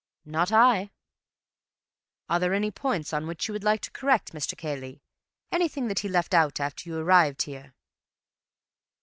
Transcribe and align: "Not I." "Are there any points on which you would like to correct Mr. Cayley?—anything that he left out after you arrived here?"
"Not 0.25 0.51
I." 0.51 0.89
"Are 2.27 2.39
there 2.39 2.55
any 2.55 2.71
points 2.71 3.13
on 3.13 3.27
which 3.27 3.47
you 3.47 3.53
would 3.53 3.63
like 3.63 3.81
to 3.81 3.91
correct 3.91 4.33
Mr. 4.33 4.57
Cayley?—anything 4.57 5.89
that 5.89 5.99
he 5.99 6.09
left 6.09 6.33
out 6.33 6.59
after 6.59 6.89
you 6.89 6.97
arrived 6.97 7.43
here?" 7.43 7.75